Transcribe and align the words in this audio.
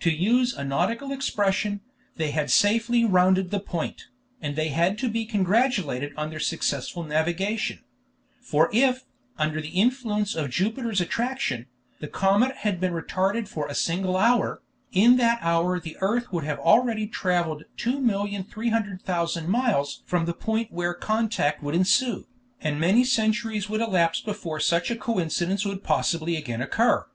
To 0.00 0.12
use 0.12 0.52
a 0.52 0.62
nautical 0.66 1.12
expression, 1.12 1.80
they 2.16 2.30
had 2.32 2.50
safely 2.50 3.06
"rounded 3.06 3.50
the 3.50 3.58
point," 3.58 4.08
and 4.38 4.54
they 4.54 4.68
had 4.68 4.98
to 4.98 5.08
be 5.08 5.24
congratulated 5.24 6.12
on 6.14 6.28
their 6.28 6.38
successful 6.40 7.02
navigation; 7.04 7.82
for 8.42 8.68
if, 8.70 9.06
under 9.38 9.62
the 9.62 9.70
influence 9.70 10.34
of 10.34 10.50
Jupiter's 10.50 11.00
attraction, 11.00 11.68
the 12.00 12.06
comet 12.06 12.56
had 12.56 12.78
been 12.78 12.92
retarded 12.92 13.48
for 13.48 13.66
a 13.66 13.74
single 13.74 14.18
hour, 14.18 14.60
in 14.92 15.16
that 15.16 15.38
hour 15.40 15.80
the 15.80 15.96
earth 16.02 16.30
would 16.34 16.44
have 16.44 16.58
already 16.58 17.06
traveled 17.06 17.64
2,300,000 17.78 19.46
miles 19.48 20.02
from 20.04 20.26
the 20.26 20.34
point 20.34 20.70
where 20.70 20.92
contact 20.92 21.62
would 21.62 21.74
ensue, 21.74 22.26
and 22.60 22.78
many 22.78 23.04
centuries 23.04 23.70
would 23.70 23.80
elapse 23.80 24.20
before 24.20 24.60
such 24.60 24.90
a 24.90 24.96
coincidence 24.96 25.64
would 25.64 25.82
possibly 25.82 26.36
again 26.36 26.60
occur. 26.60 27.06